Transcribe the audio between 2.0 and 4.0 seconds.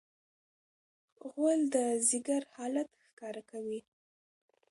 ځیګر حالت ښکاره کوي.